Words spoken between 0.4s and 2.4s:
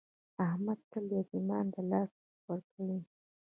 احمد تل یتمیان دلاسه